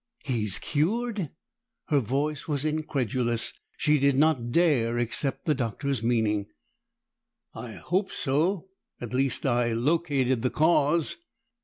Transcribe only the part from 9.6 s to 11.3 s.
located the cause."